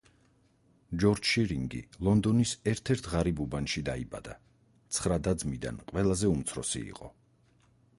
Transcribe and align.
ჯორჯ 1.03 1.29
შირინგი 1.31 1.81
ლონდონის 2.07 2.55
ერთ-ერთ 2.73 3.11
ღარიბ 3.13 3.43
უბანში 3.45 3.87
დაიბადა, 3.91 4.37
ცხრა 4.97 5.21
და-ძმიდან 5.29 5.83
ყველაზე 5.93 6.33
უმცროსი 6.37 6.87
იყო. 6.95 7.17